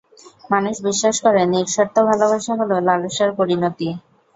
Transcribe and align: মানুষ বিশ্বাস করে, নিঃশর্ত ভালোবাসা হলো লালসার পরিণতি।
মানুষ 0.49 0.75
বিশ্বাস 0.87 1.15
করে, 1.25 1.41
নিঃশর্ত 1.53 1.95
ভালোবাসা 2.09 2.53
হলো 2.59 2.75
লালসার 2.87 3.31
পরিণতি। 3.39 3.89